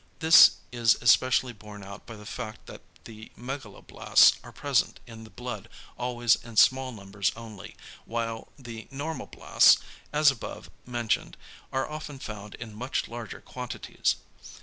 This 0.17 0.53
is 0.71 0.95
especially 0.99 1.53
borne 1.53 1.83
out 1.83 2.07
by 2.07 2.15
the 2.15 2.25
fact 2.25 2.65
that 2.65 2.81
the 3.03 3.31
megaloblasts 3.37 4.39
are 4.43 4.51
present 4.51 4.99
in 5.05 5.23
the 5.25 5.29
blood 5.29 5.69
always 5.95 6.37
in 6.37 6.57
small 6.57 6.91
numbers 6.91 7.31
only, 7.35 7.75
whilst 8.07 8.47
the 8.57 8.87
normoblasts, 8.91 9.77
as 10.11 10.31
above 10.31 10.71
mentioned, 10.87 11.37
are 11.71 11.87
often 11.87 12.17
found 12.17 12.55
in 12.55 12.73
much 12.73 13.07
larger 13.07 13.41
quantities. 13.41 14.15